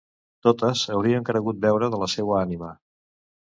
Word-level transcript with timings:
Totes 0.47 0.81
haurien 0.95 1.29
cregut 1.29 1.61
beure 1.67 1.93
de 1.97 2.03
la 2.07 2.11
seua 2.17 2.41
ànima! 2.43 2.75